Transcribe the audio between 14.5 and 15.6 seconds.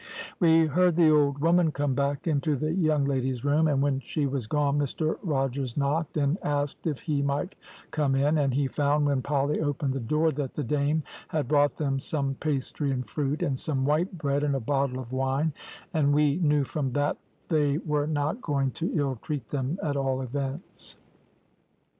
a bottle of wine,